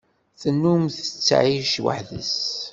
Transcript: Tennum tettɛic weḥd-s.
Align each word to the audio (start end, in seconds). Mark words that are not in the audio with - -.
Tennum 0.41 0.83
tettɛic 0.95 1.73
weḥd-s. 1.83 2.37